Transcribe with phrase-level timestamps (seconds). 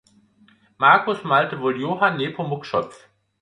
[0.79, 3.07] Markus malte wohl Johann Nepomuk Schöpf.